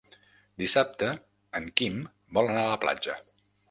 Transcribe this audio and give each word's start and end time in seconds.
Dissabte 0.61 1.11
en 1.61 1.71
Quim 1.83 2.03
vol 2.39 2.53
anar 2.57 2.69
a 2.69 2.75
la 2.77 2.85
platja. 2.87 3.25